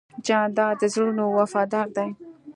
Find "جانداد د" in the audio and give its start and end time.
0.25-0.83